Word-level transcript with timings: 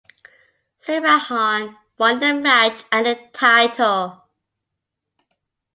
Sepahan 0.83 1.77
won 1.99 2.19
the 2.19 2.33
match 2.33 2.85
and 2.91 3.05
the 3.05 3.19
title. 3.31 4.23